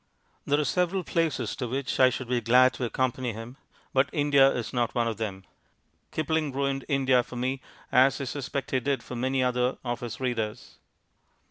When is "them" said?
5.17-5.43